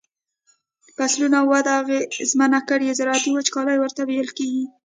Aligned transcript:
فصلونو 0.95 1.39
وده 1.53 1.71
اغیزمنه 1.81 2.59
کړي 2.69 2.87
زراعتی 2.99 3.29
وچکالی 3.33 3.75
ورته 3.79 4.01
ویل 4.03 4.29
کیږي. 4.37 4.63